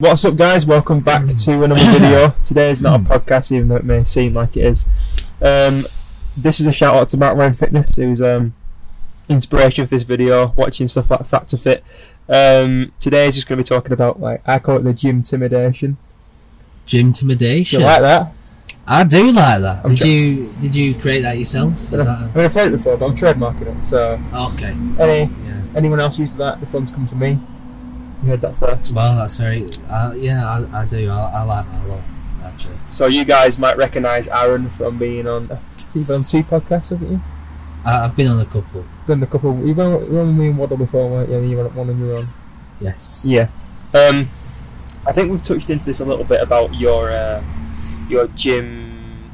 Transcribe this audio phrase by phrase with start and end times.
[0.00, 0.64] What's up, guys?
[0.64, 2.28] Welcome back to another video.
[2.44, 4.86] Today is not a podcast, even though it may seem like it is.
[5.42, 5.86] Um,
[6.36, 8.54] this is a shout out to Matt Ryan Fitness, who's um,
[9.28, 11.82] inspiration for this video, watching stuff like Fat to Fit.
[12.28, 15.16] Um, today is just going to be talking about like I call it the gym
[15.16, 15.96] intimidation.
[16.86, 17.80] Gym intimidation.
[17.80, 18.32] you like that?
[18.86, 19.84] I do like that.
[19.84, 21.92] I'm Did you did you create that yourself?
[21.92, 23.84] Is I that mean, I've heard it before, but I'm trademarking it.
[23.84, 24.76] So, okay?
[25.02, 25.62] any Yeah.
[25.74, 26.60] anyone else use that?
[26.60, 27.40] The funds come to me.
[28.22, 28.94] You heard that first.
[28.94, 29.66] Well, that's very.
[29.88, 31.08] Uh, yeah, I, I do.
[31.08, 32.00] I, I like that a lot,
[32.42, 32.78] actually.
[32.90, 35.48] So you guys might recognise Aaron from being on.
[35.94, 37.20] You've been on two podcasts, haven't you?
[37.84, 38.84] I, I've been on a couple.
[39.06, 39.56] Been a couple.
[39.64, 41.38] You've been, you were on me and Waddle before, weren't you?
[41.40, 42.28] You were on one on your own.
[42.80, 43.22] Yes.
[43.24, 43.48] Yeah.
[43.94, 44.28] Um,
[45.06, 47.42] I think we've touched into this a little bit about your uh,
[48.08, 49.30] your gym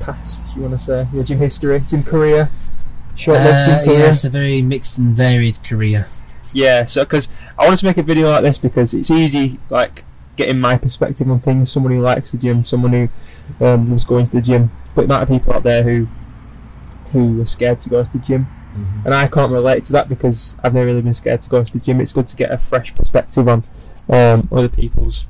[0.00, 2.50] past, if you want to say, your gym history, gym career,
[3.16, 3.98] short-lived Uh, gym career.
[3.98, 6.06] yes, a very mixed and varied career.
[6.52, 6.84] Yeah.
[6.84, 10.04] So, because I wanted to make a video like this because it's easy, like
[10.36, 11.70] getting my perspective on things.
[11.70, 15.08] Someone who likes the gym, someone who um, loves going to the gym, but it
[15.08, 16.08] might have people out there who
[17.12, 18.46] who are scared to go to the gym.
[18.76, 19.06] Mhm.
[19.06, 21.72] and I can't relate to that because I've never really been scared to go to
[21.72, 22.00] the gym.
[22.00, 23.64] It's good to get a fresh perspective on
[24.10, 25.26] um, other people's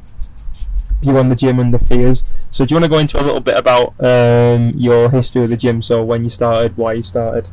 [1.01, 2.25] view on the gym and the fears.
[2.51, 5.51] So, do you want to go into a little bit about um, your history of
[5.51, 5.81] the gym?
[5.81, 7.49] So, when you started, why you started?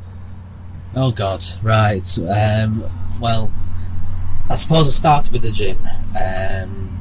[0.96, 2.18] Oh God, right.
[2.20, 2.84] Um,
[3.20, 3.52] well,
[4.50, 5.78] I suppose I started with the gym.
[6.20, 6.92] Um,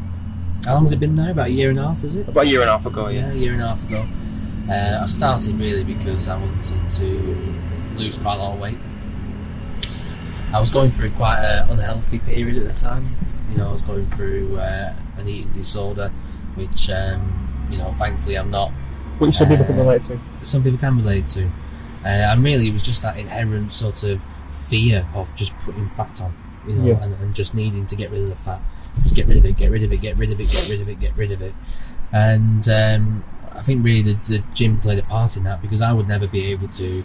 [0.64, 1.30] how long has it been now?
[1.30, 2.28] About a year and a half, is it?
[2.28, 4.06] About a year and a half ago, yeah, a year and a half ago.
[4.70, 7.54] Uh, I started really because I wanted to
[7.96, 8.78] lose quite a lot of weight.
[10.52, 13.08] I was going through quite an unhealthy period at the time.
[13.50, 16.10] You know, I was going through uh, an eating disorder,
[16.54, 18.70] which, um, you know, thankfully I'm not.
[19.18, 20.18] Which some people can Uh, relate to.
[20.42, 21.46] Some people can relate to.
[22.04, 24.20] Uh, and really, it was just that inherent sort of
[24.64, 26.34] fear of just putting fat on,
[26.66, 27.02] you know, Yeah.
[27.04, 28.62] and, and just needing to get rid of the fat.
[29.02, 30.80] Just get rid of it, get rid of it, get rid of it, get rid
[30.80, 31.54] of it, get rid of it.
[32.12, 35.92] And um, I think really the, the gym played a part in that because I
[35.92, 37.02] would never be able to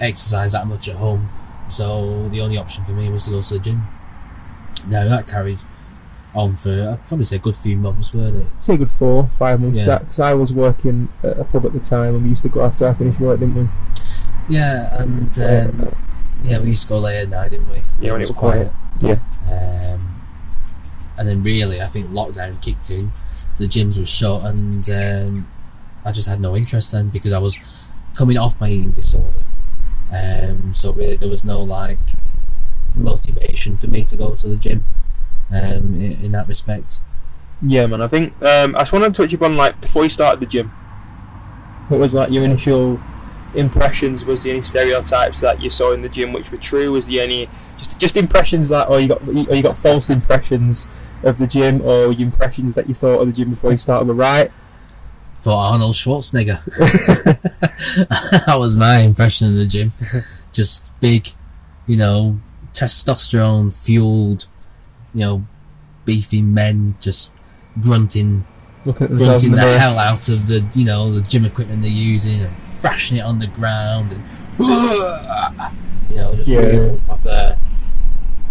[0.00, 1.28] exercise that much at home.
[1.68, 3.82] So the only option for me was to go to the gym.
[4.86, 5.58] Now that carried
[6.34, 8.46] on for I'd probably say a good few months, weren't it?
[8.60, 9.98] Say a good four, five months Yeah.
[9.98, 12.64] Because I was working at a pub at the time, and we used to go
[12.64, 13.68] after I finished work, didn't we?
[14.48, 15.94] Yeah, and um,
[16.44, 17.82] yeah, we used to go late at night, didn't we?
[18.00, 18.72] Yeah, when it was quiet.
[19.00, 19.18] Yeah.
[19.50, 20.20] Um,
[21.18, 23.12] and then really, I think lockdown kicked in.
[23.58, 25.48] The gyms were shut, and um,
[26.04, 27.58] I just had no interest then because I was
[28.14, 29.44] coming off my eating disorder.
[30.12, 31.98] Um, so really, there was no like
[32.94, 34.84] motivation for me to go to the gym.
[35.50, 37.00] Um, in, in that respect,
[37.60, 38.00] Yeah, man.
[38.00, 40.68] I think um, I just wanted to touch upon like before you started the gym.
[41.88, 42.98] What was like your initial
[43.54, 44.24] impressions?
[44.24, 46.92] Was there any stereotypes that you saw in the gym which were true?
[46.92, 47.48] Was there any
[47.78, 50.86] just just impressions that, or oh, you got or oh, you got false impressions
[51.22, 54.14] of the gym, or impressions that you thought of the gym before you started were
[54.14, 54.50] right?
[55.42, 56.64] thought Arnold Schwarzenegger.
[58.46, 59.92] that was my impression of the gym.
[60.52, 61.30] Just big,
[61.86, 62.38] you know,
[62.72, 64.46] testosterone fueled,
[65.12, 65.46] you know,
[66.04, 67.30] beefy men just
[67.80, 68.46] grunting,
[68.84, 71.90] Looking at grunting the the hell out of the, you know, the gym equipment they're
[71.90, 74.22] using and thrashing it on the ground and,
[76.10, 76.96] you know, just Yeah.
[77.06, 77.58] proper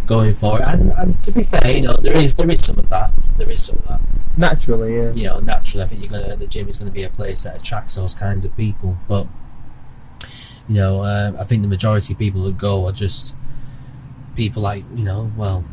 [0.07, 0.65] going for it.
[0.67, 3.11] And, and to be fair, you know, there is there is some of that.
[3.37, 4.01] There is some of that
[4.37, 5.11] Naturally, yeah.
[5.13, 7.57] you know, naturally, I think you're gonna the gym is gonna be a place that
[7.59, 8.97] attracts those kinds of people.
[9.07, 9.27] But
[10.69, 13.35] you know, uh, I think the majority of people that go are just
[14.35, 15.65] people like you know, well,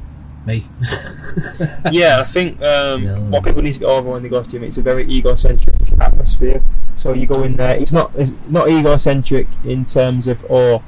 [0.48, 0.66] me.
[1.92, 3.18] yeah, I think um, Yeah.
[3.30, 5.76] what people need to get over when they go to gym, it's a very egocentric
[6.00, 6.62] atmosphere.
[6.94, 10.82] So you go in there, it's not it's not egocentric in terms of or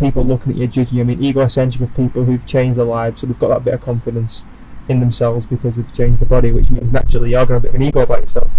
[0.00, 1.04] people looking at you judging you.
[1.04, 3.80] I mean egocentric of people who've changed their lives, so they've got that bit of
[3.80, 4.42] confidence
[4.88, 7.68] in themselves because they've changed the body, which means naturally you're going to have a
[7.68, 8.50] bit of an ego about yourself.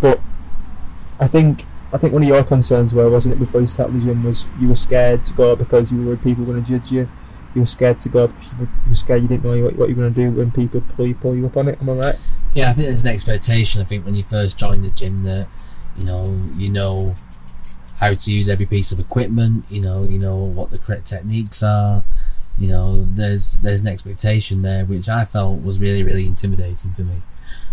[0.00, 0.20] But
[1.18, 4.04] I think I think one of your concerns were, wasn't it, before you started the
[4.06, 6.70] gym, was you were scared to go because you were worried people were going to
[6.78, 7.08] judge you.
[7.56, 9.96] You were scared to go because you were scared you didn't know what, what you
[9.96, 11.80] were going to do when people pull you, pull you up on it.
[11.80, 12.18] Am I right?
[12.54, 13.80] yeah, I think there's an expectation.
[13.80, 15.48] I think when you first join the gym that
[15.96, 17.16] you know you know
[17.98, 19.64] how to use every piece of equipment.
[19.70, 22.04] You know, you know what the correct techniques are.
[22.58, 27.02] You know, there's there's an expectation there which I felt was really really intimidating for
[27.02, 27.22] me.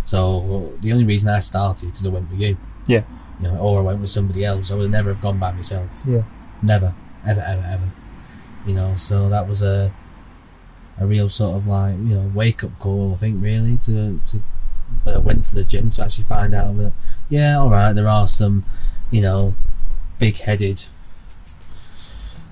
[0.03, 2.57] So the only reason I started because I went with you.
[2.87, 3.03] Yeah.
[3.39, 4.71] You know, or I went with somebody else.
[4.71, 5.89] I would never have gone by myself.
[6.05, 6.23] Yeah.
[6.61, 6.93] Never,
[7.25, 7.91] ever, ever, ever.
[8.65, 9.93] You know, so that was a
[10.99, 13.13] a real sort of like you know wake up call.
[13.13, 14.43] I think really to to.
[15.03, 16.93] But I went to the gym to actually find out that
[17.27, 18.63] yeah, all right, there are some,
[19.09, 19.55] you know,
[20.19, 20.85] big headed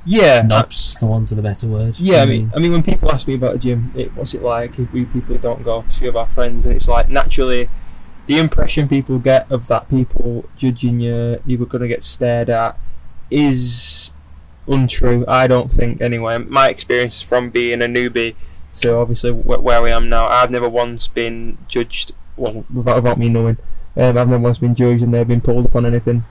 [0.06, 2.00] yeah, I- knobs, for want of a better word.
[2.00, 2.30] Yeah, I mm.
[2.30, 4.80] mean, I mean, when people ask me about a gym, it, what's it like?
[4.80, 7.70] If we people don't go, few of our friends, and it's like naturally,
[8.26, 12.80] the impression people get of that people judging you, you were gonna get stared at,
[13.30, 14.12] is
[14.72, 15.26] untrue.
[15.28, 16.38] I don't think anyway.
[16.38, 18.36] My experience from being a newbie
[18.74, 22.14] to obviously where I am now, I've never once been judged.
[22.38, 23.58] Well, without, without me knowing,
[23.98, 26.24] um, I've never once been judged and they've been pulled upon anything.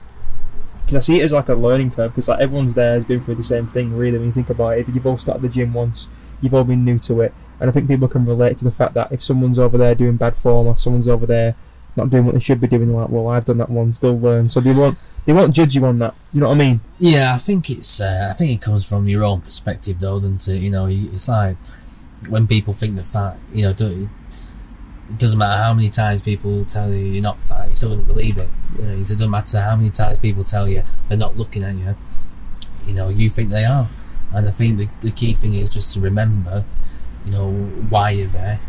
[0.81, 2.11] Because I see it as like a learning curve.
[2.11, 3.95] Because like everyone's there has been through the same thing.
[3.95, 6.09] Really, when you think about it, you've all started the gym once,
[6.41, 8.95] you've all been new to it, and I think people can relate to the fact
[8.95, 11.55] that if someone's over there doing bad form or someone's over there
[11.95, 14.49] not doing what they should be doing, like, well, I've done that once, they'll learn.
[14.49, 16.15] So they won't they won't judge you on that.
[16.33, 16.81] You know what I mean?
[16.99, 18.01] Yeah, I think it's.
[18.01, 20.61] Uh, I think it comes from your own perspective, though, doesn't it?
[20.61, 21.57] You know, it's like
[22.29, 23.37] when people think they're fat.
[23.53, 24.09] You know, don't,
[25.09, 28.07] it doesn't matter how many times people tell you you're not fat, you still don't
[28.07, 28.49] believe it.
[28.77, 31.75] You know, it doesn't matter how many times people tell you they're not looking at
[31.75, 31.95] you.
[32.87, 33.89] You know, you think they are,
[34.33, 36.65] and I think the the key thing is just to remember,
[37.25, 37.51] you know,
[37.89, 38.59] why you're there,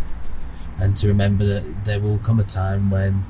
[0.82, 3.24] and to remember that there will come a time when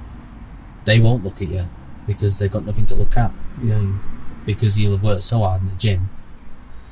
[0.87, 1.69] they won't look at you
[2.07, 3.33] because they've got nothing to look at.
[3.61, 4.01] You know,
[4.47, 6.09] because you'll have worked so hard in the gym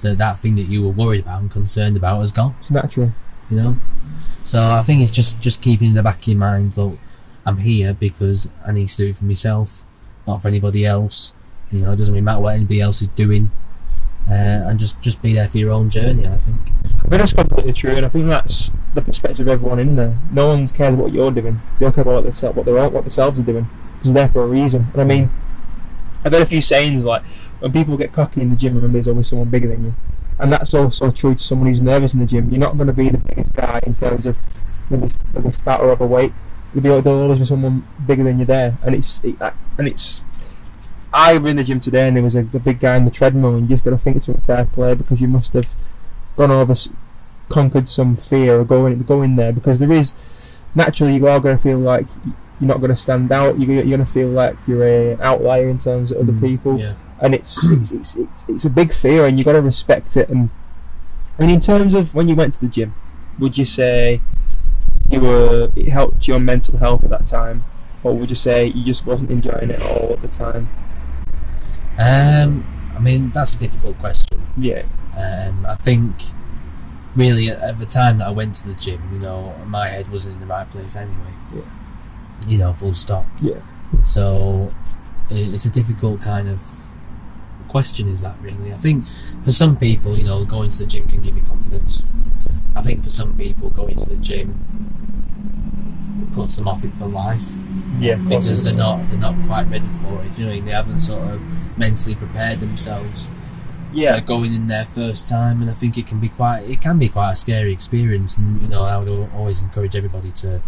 [0.03, 2.55] that that thing that you were worried about and concerned about has gone.
[2.61, 3.13] It's natural.
[3.51, 3.77] You know,
[4.45, 6.99] so I think it's just just keeping in the back of your mind that
[7.47, 9.85] I'm here because I need to do it for myself,
[10.27, 11.33] not for anybody else.
[11.73, 13.51] You know, it doesn't really matter what anybody else is doing,
[14.29, 16.27] uh, and just just be there for your own journey.
[16.27, 16.59] I think.
[17.11, 20.17] That's completely true, and I think that's the perspective of everyone in there.
[20.33, 21.61] No one cares what you're doing.
[21.79, 23.69] They don't care about what, themselves, what they're what themselves are doing
[23.99, 24.87] because they're there for a reason.
[24.93, 25.31] And I mean,
[26.25, 27.25] I've heard a few sayings like
[27.59, 29.95] when people get cocky in the gym, remember there's always someone bigger than you,
[30.39, 32.49] and that's also true to someone who's nervous in the gym.
[32.49, 34.39] You're not going to be the biggest guy in terms of
[34.89, 36.33] maybe, maybe fat or overweight.
[36.73, 39.35] There'll, always be someone bigger than you there, and it's it,
[39.77, 40.23] and it's.
[41.13, 43.57] I was in the gym today, and there was a, big guy in the treadmill,
[43.57, 45.75] and you just got to think it's a fair play because you must have
[46.41, 46.75] gone over,
[47.49, 50.15] conquered some fear of going going there because there is
[50.75, 52.07] naturally you are going to feel like
[52.61, 53.59] you're not going to stand out.
[53.59, 56.95] You're, you're going to feel like you're a outlier in terms of other people, Yeah.
[57.21, 60.17] and it's it's, it's it's it's a big fear, and you have got to respect
[60.17, 60.29] it.
[60.29, 60.51] And
[61.39, 62.95] I mean, in terms of when you went to the gym,
[63.39, 64.21] would you say
[65.09, 67.65] you were it helped your mental health at that time,
[68.05, 70.69] or would you say you just wasn't enjoying it all at the time?
[71.99, 72.65] Um,
[72.97, 74.41] I mean, that's a difficult question.
[74.57, 74.83] Yeah,
[75.17, 76.15] Um, I think
[77.17, 80.09] really at, at the time that I went to the gym, you know, my head
[80.09, 81.35] wasn't in the right place anyway.
[81.55, 81.63] Yeah.
[82.47, 83.27] You know, full stop.
[83.41, 83.61] Yeah.
[84.05, 84.73] So
[85.31, 86.61] i- it's a difficult kind of
[87.69, 88.09] question.
[88.09, 88.73] Is that really?
[88.73, 89.05] I think
[89.45, 92.03] for some people, you know, going to the gym can give you confidence.
[92.75, 94.67] I think for some people, going to the gym
[96.33, 97.43] puts them off it for life
[97.99, 100.31] yeah, because they're not they're not quite ready for it.
[100.39, 101.43] You know, they haven't sort of
[101.77, 103.27] mentally prepared themselves
[103.93, 104.17] yeah.
[104.17, 106.99] uh, going in there first time, and I think it can be quite it can
[106.99, 108.37] be quite a scary experience.
[108.37, 110.63] And you know, I would always encourage everybody to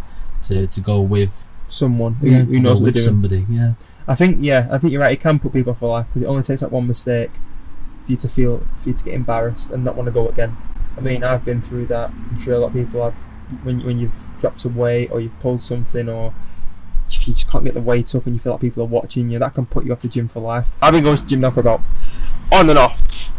[0.44, 3.04] to, to go with Someone who, yeah, who to knows what with they're doing.
[3.04, 3.46] somebody.
[3.48, 3.74] Yeah,
[4.06, 5.12] I think yeah, I think you're right.
[5.12, 7.30] It can put people off for life because it only takes that one mistake
[8.04, 10.56] for you to feel for you to get embarrassed and not want to go again.
[10.98, 12.10] I mean, I've been through that.
[12.10, 13.18] I'm sure a lot of people have.
[13.62, 16.34] When when you've dropped a weight or you've pulled something or
[17.08, 19.30] if you just can't get the weight up and you feel like people are watching
[19.30, 20.70] you, that can put you off the gym for life.
[20.80, 21.80] I've been going to the gym now for about
[22.52, 23.32] on and off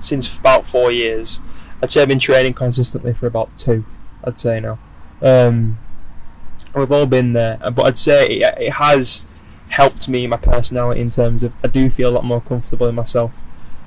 [0.00, 1.40] since about four years.
[1.82, 3.84] I'd say I've been training consistently for about two.
[4.24, 4.78] I'd say now.
[5.20, 5.78] Um,
[6.74, 9.24] we've all been there, but I'd say it, it has
[9.68, 12.94] helped me my personality in terms of I do feel a lot more comfortable in
[12.94, 13.42] myself.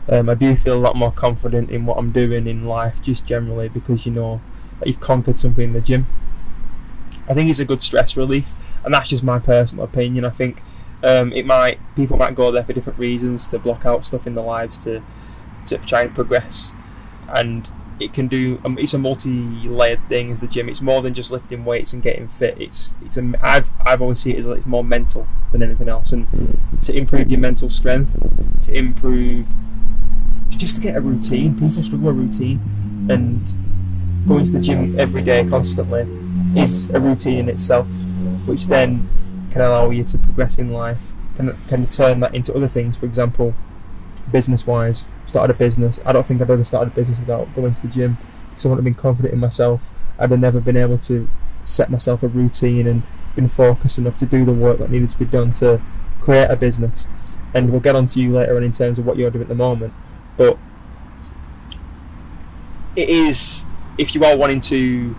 [0.08, 3.26] Um, I do feel a lot more confident in what I'm doing in life, just
[3.26, 4.42] generally because you know
[4.80, 6.08] that you've conquered something in the gym.
[7.30, 10.26] I think it's a good stress relief, and that's just my personal opinion.
[10.26, 10.62] I think
[11.04, 14.34] um, it might people might go there for different reasons to block out stuff in
[14.34, 15.02] their lives to
[15.66, 16.74] to try and progress,
[17.30, 17.70] and
[18.00, 18.60] it can do.
[18.66, 20.32] Um, it's a multi-layered thing.
[20.32, 22.60] As the gym, it's more than just lifting weights and getting fit.
[22.60, 23.34] It's it's a.
[23.42, 26.28] I've I've always seen it as like more mental than anything else, and
[26.82, 28.24] to improve your mental strength,
[28.62, 29.54] to improve,
[30.50, 31.54] just to get a routine.
[31.54, 33.69] People struggle with routine, and
[34.30, 36.08] going to the gym every day constantly
[36.56, 37.88] is a routine in itself,
[38.46, 39.10] which then
[39.52, 41.14] can allow you to progress in life.
[41.36, 42.96] Can can turn that into other things.
[42.96, 43.56] For example,
[44.32, 46.00] business wise, started a business.
[46.06, 48.18] I don't think I'd ever started a business without going to the gym
[48.50, 49.92] because I wouldn't have been confident in myself.
[50.20, 51.28] I'd have never been able to
[51.64, 53.02] set myself a routine and
[53.36, 55.82] been focused enough to do the work that needed to be done to
[56.22, 57.08] create a business.
[57.56, 59.48] And we'll get on to you later on in terms of what you're doing at
[59.48, 59.94] the moment.
[60.38, 60.60] But
[62.96, 63.66] it is
[64.00, 65.16] if you are wanting to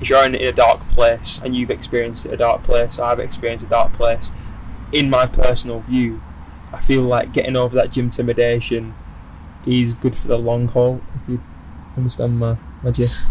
[0.00, 3.64] if you're in, in a dark place and you've experienced a dark place, I've experienced
[3.64, 4.30] a dark place.
[4.92, 6.20] In my personal view,
[6.72, 8.94] I feel like getting over that gym intimidation
[9.66, 11.00] is good for the long haul.
[11.22, 11.42] If you
[11.96, 12.56] understand my.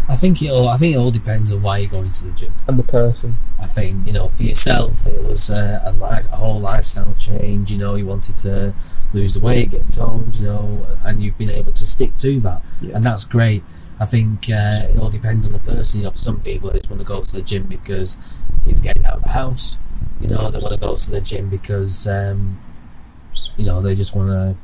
[0.08, 0.68] I think it all.
[0.68, 2.52] I think it all depends on why you're going to the gym.
[2.66, 3.36] And the person.
[3.58, 7.70] I think you know for yourself, it was uh, a, li- a whole lifestyle change.
[7.72, 8.74] You know, you wanted to
[9.14, 10.36] lose the weight, get toned.
[10.36, 12.96] You know, and you've been able to stick to that, Yeah.
[12.96, 13.62] and that's great.
[13.98, 16.00] I think uh, it all depends on the person.
[16.00, 18.16] You know, for some people, they just want to go to the gym because
[18.66, 19.78] it's getting out of the house.
[20.20, 22.60] You know, they want to go to the gym because um,
[23.56, 24.56] you know they just want to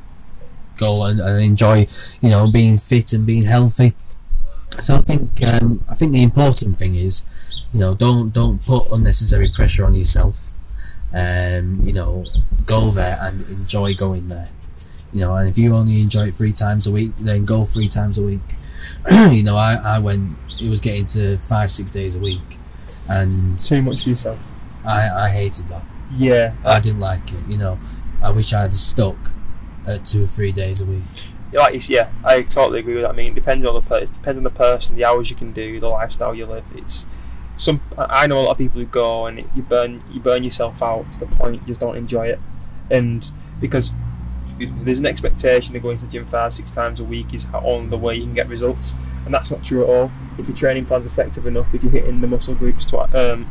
[0.77, 1.87] go and, and enjoy.
[2.21, 3.95] You know, being fit and being healthy.
[4.79, 7.23] So I think um, I think the important thing is,
[7.73, 10.51] you know, don't don't put unnecessary pressure on yourself.
[11.13, 12.25] Um, you know,
[12.65, 14.49] go there and enjoy going there.
[15.11, 17.87] You know, and if you only enjoy it three times a week, then go three
[17.87, 18.41] times a week.
[19.31, 20.37] you know, I, I went.
[20.61, 22.57] It was getting to five six days a week,
[23.09, 24.39] and Too much for yourself.
[24.85, 25.83] I I hated that.
[26.15, 26.53] Yeah.
[26.63, 27.39] I didn't like it.
[27.47, 27.79] You know,
[28.21, 29.17] I wish I had stuck
[29.87, 31.03] at two or three days a week.
[31.51, 33.11] like yeah, I totally agree with that.
[33.11, 35.35] I mean, it depends on the per- it depends on the person, the hours you
[35.35, 36.65] can do, the lifestyle you live.
[36.75, 37.05] It's
[37.57, 37.81] some.
[37.97, 40.81] I know a lot of people who go and it, you burn you burn yourself
[40.81, 42.39] out to the point you just don't enjoy it,
[42.89, 43.91] and because
[44.43, 47.33] excuse me, there's an expectation that going to the gym five six times a week
[47.33, 48.93] is on the way you can get results,
[49.25, 50.11] and that's not true at all.
[50.37, 53.49] If your training plan's effective enough, if you're hitting the muscle groups twi- um,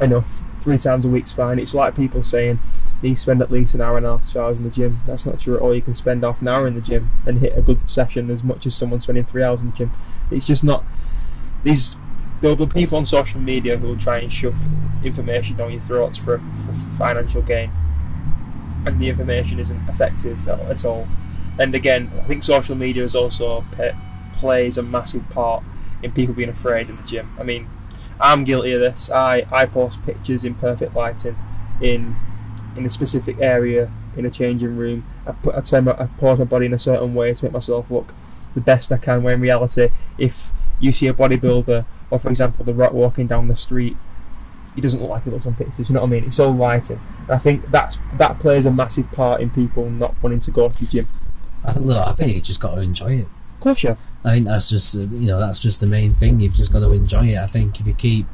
[0.00, 1.58] enough, three times a week's fine.
[1.58, 2.58] It's like people saying
[3.02, 5.00] you spend at least an hour and a half two hours in the gym.
[5.06, 5.74] That's not true at all.
[5.74, 8.42] You can spend half an hour in the gym and hit a good session as
[8.42, 9.92] much as someone spending three hours in the gym.
[10.30, 10.84] It's just not
[11.62, 11.96] these.
[12.40, 14.58] There'll be people on social media who will try and shove
[15.04, 17.70] information down your throats for, for financial gain,
[18.86, 21.08] and the information isn't effective at, all.
[21.58, 23.98] And again, I think social media is also pa-
[24.34, 25.62] plays a massive part
[26.02, 27.34] in people being afraid in the gym.
[27.38, 27.68] I mean,
[28.20, 29.10] I'm guilty of this.
[29.10, 31.36] I, I post pictures in perfect lighting
[31.80, 32.16] in
[32.76, 35.04] in a specific area in a changing room.
[35.26, 37.52] I put I turn my, I pose my body in a certain way to make
[37.52, 38.14] myself look
[38.54, 39.22] the best I can.
[39.22, 43.48] When in reality, if you see a bodybuilder or for example the Rock walking down
[43.48, 43.96] the street,
[44.74, 45.88] he doesn't look like he looks on pictures.
[45.88, 46.24] You know what I mean?
[46.24, 47.00] It's all lighting.
[47.22, 50.64] And I think that's that plays a massive part in people not wanting to go
[50.66, 51.08] to the gym.
[51.64, 53.26] I, look, I think you just got to enjoy it.
[53.54, 53.98] Of course, you have.
[54.24, 56.40] I think that's just uh, you know that's just the main thing.
[56.40, 57.38] You've just got to enjoy it.
[57.38, 58.26] I think if you keep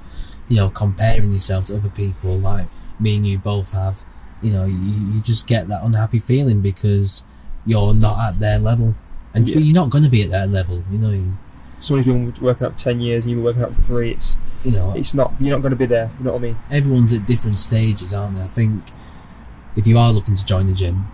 [0.49, 2.67] you know comparing yourself to other people, like
[2.99, 4.05] me and you both have,
[4.43, 7.23] you know, you, you just get that unhappy feeling because
[7.67, 8.95] you're not at their level,
[9.35, 9.59] and Yeah.
[9.59, 10.83] you're not going to be at their level.
[10.91, 11.37] You know, you,
[11.81, 14.13] Somebody's been working out for ten years and you've been working out for three.
[14.13, 16.11] It's you know, it's not you're not going to be there.
[16.19, 16.59] You know what I mean?
[16.71, 18.43] everyone's at different stages, aren't they?
[18.43, 18.85] I think
[19.77, 21.07] if you are looking to join the gym,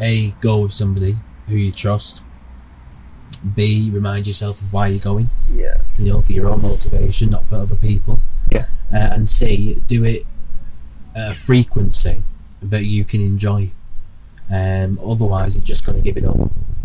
[0.00, 1.16] a go with somebody
[1.48, 2.22] who you trust.
[3.54, 5.28] B remind yourself of why you're going.
[5.52, 5.82] Yeah.
[5.98, 8.22] you know, for your own motivation, not for other people.
[8.50, 8.66] Yeah.
[8.92, 10.26] Uh, and C, do it
[11.14, 12.22] at a frequency
[12.62, 13.72] that you can enjoy.
[14.50, 16.36] Um, otherwise, you're just going to give it up.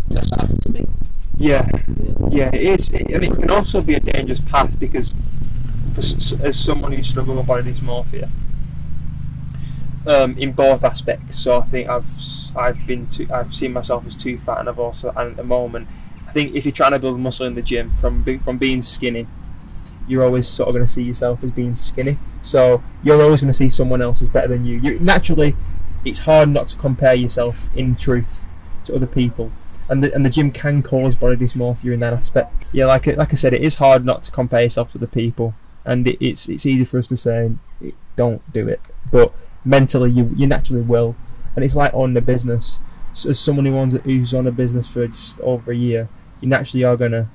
[0.08, 0.86] That's what happened to me.
[1.40, 1.68] Yeah.
[2.30, 2.50] Yeah.
[2.54, 5.14] It is, and it can also be a dangerous path because,
[5.94, 8.30] for, s- as someone who struggles with body dysmorphia,
[10.06, 11.38] um, in both aspects.
[11.38, 12.06] So I think I've
[12.56, 15.44] I've been too, I've seen myself as too fat, and I've also and at the
[15.44, 15.88] moment,
[16.26, 19.26] I think if you're trying to build muscle in the gym from from being skinny,
[20.08, 22.18] you're always sort of going to see yourself as being skinny.
[22.42, 24.78] So you're always going to see someone else as better than you.
[24.78, 25.56] You naturally,
[26.04, 28.48] it's hard not to compare yourself in truth
[28.84, 29.52] to other people
[29.90, 32.64] and the, and the gym can cause body dysmorphia in that aspect.
[32.72, 35.54] Yeah, like like I said, it is hard not to compare yourself to the people,
[35.84, 37.52] and it, it's it's easy for us to say
[37.84, 38.80] "Eh, don't do it,
[39.10, 39.32] but
[39.64, 41.16] mentally you you naturally will,
[41.56, 42.80] and it's like owning a business.
[43.12, 46.08] So as someone who owns who's on a business for just over a year,
[46.40, 47.28] you naturally are gonna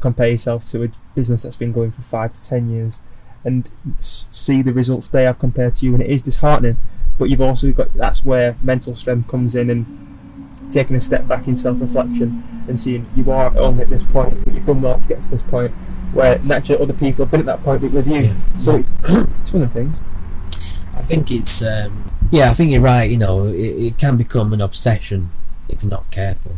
[0.00, 3.02] compare yourself to a business that's been going for five to ten years,
[3.44, 6.78] and see the results they have compared to you, and it is disheartening.
[7.18, 10.13] But you've also got that's where mental strength comes in and
[10.74, 14.52] taking a step back in self-reflection and seeing you are only at this point, but
[14.52, 15.72] you've done well to get to this point.
[16.12, 18.34] Where naturally other people have been at that point with you, Yeah.
[18.58, 18.90] so it's,
[19.42, 19.98] it's one of the things.
[20.94, 23.10] I think it's, um, yeah, I think you're right.
[23.10, 25.30] You know, it, it can become an obsession
[25.68, 26.52] if you're not careful,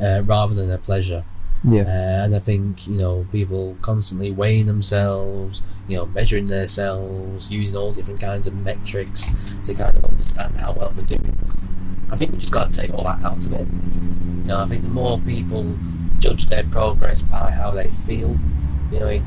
[0.00, 1.24] uh, rather than a pleasure.
[1.64, 7.50] Yeah, Uh, and I think you know people constantly weighing themselves, you know, measuring themselves,
[7.50, 9.28] using all different kinds of metrics
[9.64, 11.36] to kind of understand how well they're doing.
[12.10, 13.66] I think we just got to take all that out of it.
[13.66, 15.76] You know, I think the more people
[16.18, 18.38] judge their progress by how they feel,
[18.92, 19.22] you know,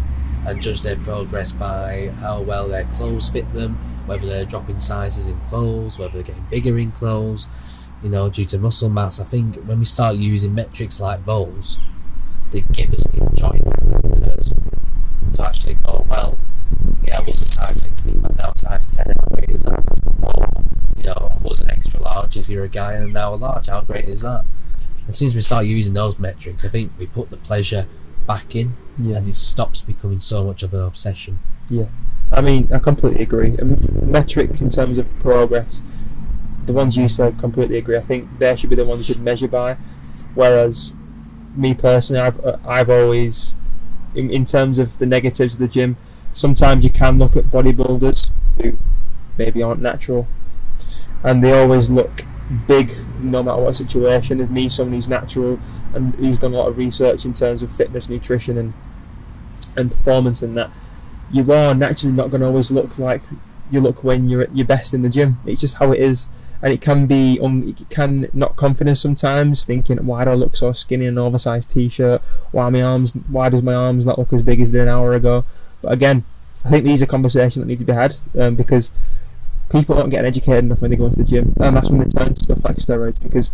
[0.48, 5.28] and judge their progress by how well their clothes fit them, whether they're dropping sizes
[5.28, 7.48] in clothes, whether they're getting bigger in clothes,
[8.02, 9.20] you know, due to muscle mass.
[9.20, 11.78] I think when we start using metrics like those,
[12.52, 14.72] they give us enjoyment as a person.
[15.34, 16.40] To actually go, well,
[17.04, 19.84] yeah, I was a size 16, but now size 10, how great is that?
[20.24, 20.64] Or,
[20.98, 23.68] you know, I was an extra large if you're a guy and now a large,
[23.68, 24.44] how great is that?
[25.08, 27.88] As soon as we start using those metrics, I think we put the pleasure
[28.28, 29.16] back in, Yeah.
[29.18, 31.40] and it stops becoming so much of an obsession.
[31.70, 31.86] Yeah,
[32.32, 33.56] I mean, I completely agree.
[33.58, 35.84] And metrics in terms of progress,
[36.66, 37.96] the ones you said, completely agree.
[37.96, 39.78] I think they should be the ones you should measure by.
[40.36, 40.94] Whereas,
[41.56, 43.56] me personally, I've uh, I've always,
[44.14, 45.96] in, in terms of the negatives of the gym,
[46.34, 48.30] sometimes you can look at bodybuilders
[48.62, 48.78] who
[49.38, 50.28] maybe aren't natural,
[51.24, 52.24] and they always look
[52.68, 54.40] big no matter what situation.
[54.40, 55.60] And me, someone who's natural
[55.94, 58.74] and who's done a lot of research in terms of fitness, nutrition, and
[59.76, 60.72] and performance and that
[61.32, 63.22] you are naturally not going to always look like
[63.70, 65.40] you look when you're at your best in the gym.
[65.46, 66.28] It's just how it is,
[66.62, 69.66] and it can be un- it can not confidence sometimes.
[69.66, 72.22] Thinking, why do I look so skinny in an oversized t-shirt?
[72.52, 73.14] Why my arms?
[73.30, 75.46] Why does my arms not look as big as they did an hour ago?
[75.82, 76.24] But again,
[76.66, 78.92] I think these are conversations that need to be had um, because
[79.70, 82.06] people aren't getting educated enough when they go into the gym, and that's when they
[82.06, 83.52] turn to stuff like steroids because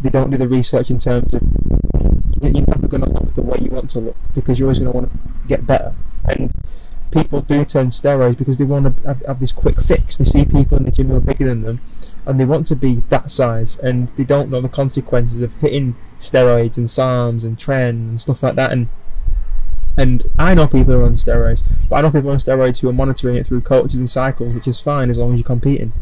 [0.00, 1.42] they don't do the research in terms of
[2.40, 4.90] you're never going to look the way you want to look because you're always going
[4.90, 5.94] to want to get better.
[6.24, 6.52] And
[7.12, 10.16] people do turn steroids because they want to have, have this quick fix.
[10.16, 11.80] They see people in the gym who are bigger than them,
[12.26, 15.94] and they want to be that size, and they don't know the consequences of hitting
[16.18, 18.72] steroids and SARMs and tren and stuff like that.
[18.72, 18.88] And
[19.96, 22.88] and I know people who are on steroids, but I know people on steroids who
[22.88, 25.92] are monitoring it through coaches and cycles, which is fine as long as you're competing,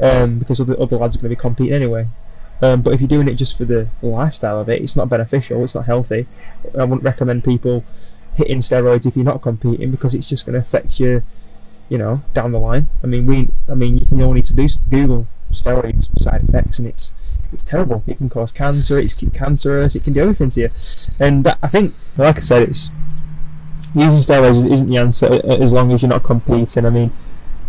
[0.00, 2.08] um, because other other lads are going to be competing anyway.
[2.62, 5.08] Um, but if you're doing it just for the, the lifestyle of it, it's not
[5.08, 5.62] beneficial.
[5.64, 6.26] It's not healthy.
[6.78, 7.84] I wouldn't recommend people
[8.36, 11.22] hitting steroids if you're not competing because it's just going to affect you,
[11.88, 12.88] you know, down the line.
[13.02, 16.88] I mean, we, I mean, you can only to do Google steroids side effects, and
[16.88, 17.12] it's
[17.52, 18.02] it's terrible.
[18.06, 18.98] It can cause cancer.
[18.98, 19.94] It's cancerous.
[19.94, 20.70] It can do everything to you.
[21.20, 22.90] And I think, like I said, it's
[23.94, 26.86] using steroids isn't the answer as long as you're not competing.
[26.86, 27.12] I mean.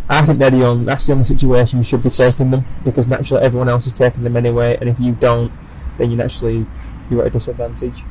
[0.08, 3.08] I think they're the only, that's the only situation you should be taking them because
[3.08, 5.51] naturally everyone else is taking them anyway, and if you don't,
[5.98, 6.67] then you naturally
[7.10, 8.03] you're at a disadvantage.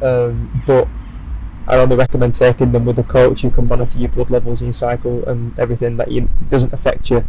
[0.00, 0.88] Um, but
[1.66, 4.68] I only recommend taking them with a coach who can monitor your blood levels and
[4.68, 7.24] your cycle and everything that you, doesn't affect you.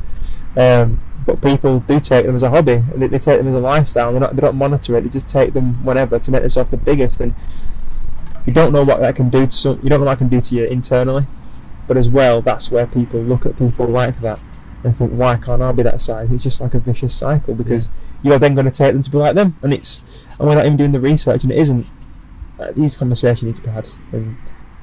[0.57, 3.59] Um, but people do take them as a hobby, they, they take them as a
[3.59, 4.11] lifestyle.
[4.11, 6.77] They're not, they don't monitor it; they just take them whenever to make themselves the
[6.77, 7.21] biggest.
[7.21, 7.33] And
[8.45, 10.29] you don't know what that can do to some, you don't know what that can
[10.29, 11.27] do to you internally.
[11.87, 14.39] But as well, that's where people look at people like that
[14.83, 16.31] and think, why can't I be that size?
[16.31, 17.89] It's just like a vicious cycle because
[18.21, 20.01] you're then going to take them to be like them, and it's
[20.39, 21.87] and without even doing the research, and it isn't.
[22.59, 24.37] Uh, these conversations need to be had, and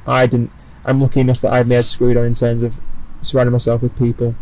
[0.06, 0.50] I didn't.
[0.84, 2.80] I'm lucky enough that I've made screwed on in terms of
[3.20, 4.34] surrounding myself with people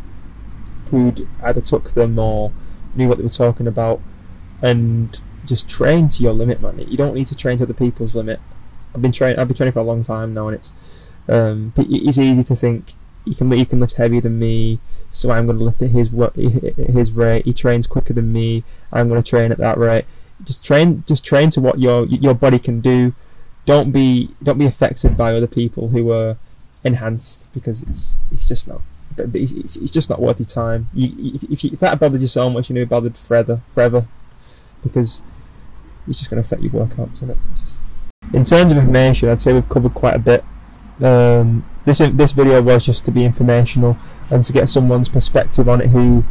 [0.90, 2.52] who'd either took them or
[2.94, 4.00] knew what they were talking about,
[4.62, 6.78] and just train to your limit, man.
[6.78, 8.40] You don't need to train to other people's limit.
[8.94, 9.38] I've been training.
[9.38, 10.72] I've been training for a long time now, and it's
[11.28, 15.46] um, it's easy to think he can he can lift heavier than me, so I'm
[15.46, 16.10] going to lift at his
[16.76, 17.44] his rate.
[17.44, 18.64] He trains quicker than me.
[18.92, 20.06] I'm going to train at that rate.
[20.42, 23.14] Just train, just train to what your your body can do.
[23.66, 26.38] Don't be don't be affected by other people who are
[26.84, 28.80] enhanced because it's it's just not.
[29.16, 30.88] It's, it's just not worth your time.
[30.94, 33.62] You, if, if, you, if that bothers you so much, you know, you're bothered forever,
[33.68, 34.06] forever,
[34.80, 35.22] because
[36.06, 37.38] it's just going to affect your workouts, isn't it?
[38.32, 40.44] In terms of information, I'd say we've covered quite a bit.
[41.02, 43.96] Um, this this video was just to be informational
[44.30, 46.24] and to get someone's perspective on it who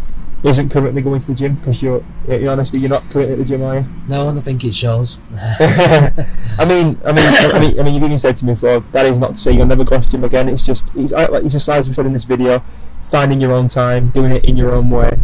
[0.43, 3.45] isn't currently going to the gym because you're, you're honestly you're not currently at the
[3.45, 3.85] gym, are you?
[4.07, 5.17] No, I think it shows.
[5.35, 9.05] I mean, I mean, I mean, I mean, you've even said to me before that
[9.05, 10.49] is not to say you'll never go to the gym again.
[10.49, 12.63] It's just, it's, it's just as we said in this video,
[13.03, 15.17] finding your own time, doing it in your own way.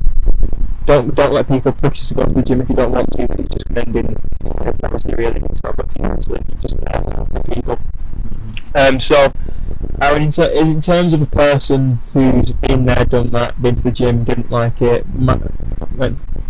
[0.85, 3.11] Don't don't let people push you to go to the gym if you don't want
[3.13, 3.27] to.
[3.27, 4.15] 'cause it's just going to end in
[4.83, 7.79] honestly, really, it's not good you just have people.
[8.75, 9.31] Um, so,
[10.01, 13.91] in, ter- in terms of a person who's been there, done that, been to the
[13.91, 15.37] gym, didn't like it, ma-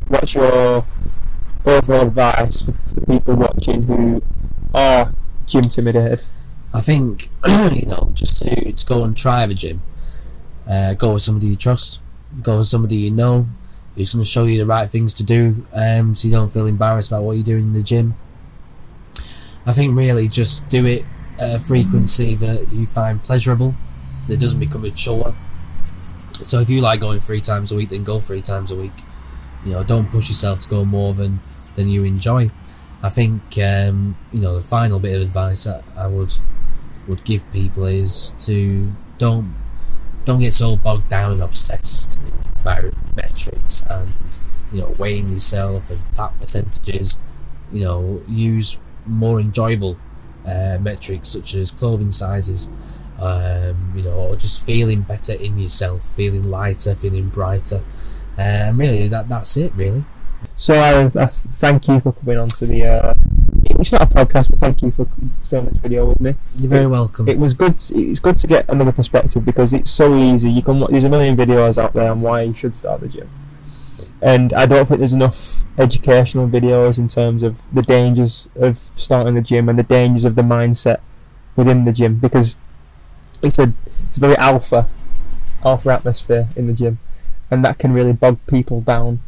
[0.08, 0.86] what's your
[1.65, 4.22] overall advice for, for people watching who
[4.74, 5.13] are
[5.46, 6.24] gym intimidated?
[6.74, 9.82] I think you know just to, to go and try the gym.
[10.67, 12.00] Uh, go with somebody you trust.
[12.41, 13.48] Go with somebody you know
[13.96, 16.66] who's going to show you the right things to do, um, so you don't feel
[16.66, 18.16] embarrassed about what you're doing in the gym.
[19.66, 21.06] I think really just do it
[21.40, 23.76] at a frequency that you find pleasurable,
[24.28, 25.36] that doesn't become a chore.
[26.42, 28.92] So if you like going three times a week, then go three times a week.
[29.66, 31.40] You know, don't push yourself to go more than
[31.76, 32.52] than you enjoy.
[33.02, 36.36] I think um, you know the final bit of advice that I would
[37.08, 39.56] would give people is to don't
[40.26, 42.20] don't get so bogged down and obsessed
[42.62, 44.14] about metrics and
[44.72, 47.18] you know weighing yourself and fat percentages.
[47.72, 49.98] You know, use more enjoyable
[50.46, 52.70] uh, metrics such as clothing sizes.
[53.20, 57.84] Um, you know, or just feeling better in yourself, feeling lighter, feeling brighter.
[58.38, 59.74] Um, really, that that's it.
[59.76, 60.04] Really,
[60.56, 62.86] So Aaron, thank you for coming on to the.
[62.86, 63.14] Uh,
[63.84, 65.08] it's not a podcast, but thank you for
[65.43, 66.36] filming this video with me.
[66.56, 67.28] You're very welcome.
[67.28, 67.76] It was good.
[67.91, 70.50] It's good to get another perspective because it's so easy.
[70.50, 70.86] You can.
[70.89, 73.30] There's a million videos out there on why you should start the gym,
[74.22, 79.36] and I don't think there's enough educational videos in terms of the dangers of starting
[79.36, 81.02] the gym and the dangers of the mindset
[81.58, 82.56] within the gym because
[83.41, 83.74] it's a
[84.06, 84.89] it's a very alpha
[85.65, 87.00] alpha atmosphere in the gym,
[87.52, 89.19] and that can really bog people down.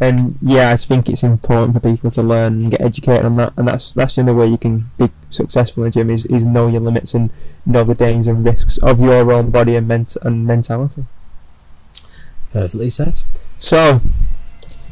[0.00, 3.52] And yeah, I think it's important for people to learn and get educated on that,
[3.56, 6.44] and that's that's the only way you can be successful in the gym is, is
[6.44, 7.32] know your limits and
[7.64, 11.04] know the dangers and risks of your own body and ment- and mentality.
[12.52, 13.20] Perfectly said.
[13.56, 14.00] So,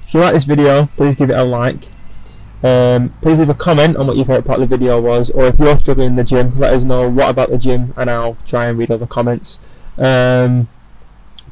[0.06, 1.90] if you like this video, please give it a like.
[2.62, 5.46] Um, please leave a comment on what your favourite part of the video was, or
[5.46, 8.36] if you're struggling in the gym, let us know what about the gym, and I'll
[8.46, 9.58] try and read all the comments.
[9.98, 10.68] Um,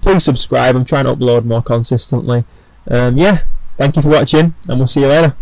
[0.00, 0.76] please subscribe.
[0.76, 2.44] I'm trying to upload more consistently.
[2.90, 3.38] Um, yeah,
[3.78, 5.34] thank you for watching, and we'll see you later.